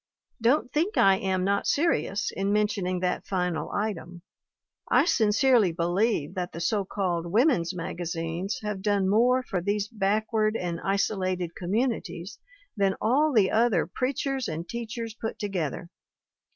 [0.41, 4.23] Don't think I am not serious in mentioning that final item:
[4.89, 10.55] I sincerely believe that the so called women's magazines have done more for these backward
[10.57, 12.39] and isolated communities
[12.75, 15.91] than all the other preachers and teachers put together.